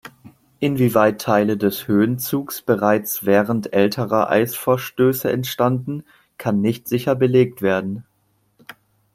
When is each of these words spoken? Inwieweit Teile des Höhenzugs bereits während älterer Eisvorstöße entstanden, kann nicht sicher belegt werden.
Inwieweit 0.59 1.21
Teile 1.21 1.57
des 1.57 1.87
Höhenzugs 1.87 2.63
bereits 2.63 3.23
während 3.23 3.71
älterer 3.71 4.31
Eisvorstöße 4.31 5.31
entstanden, 5.31 6.03
kann 6.39 6.59
nicht 6.59 6.87
sicher 6.87 7.13
belegt 7.13 7.61
werden. 7.61 8.03